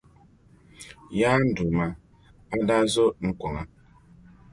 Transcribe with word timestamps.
Yaa 1.19 1.39
n 1.45 1.47
Duuma, 1.55 1.87
a 2.53 2.55
daa 2.67 2.83
zo 2.93 3.05
n 3.25 3.29
kuŋa. 3.39 3.61